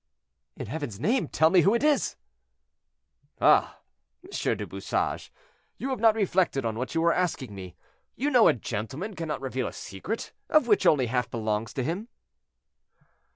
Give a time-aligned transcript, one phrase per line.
[0.57, 2.15] "In Heaven's name tell me who it is!"
[3.39, 3.77] "Ah!
[4.23, 4.57] M.
[4.57, 5.31] du Bouchage,
[5.77, 7.75] you have not reflected on what you are asking me;
[8.15, 12.07] you know a gentleman cannot reveal a secret, of which only half belongs to him."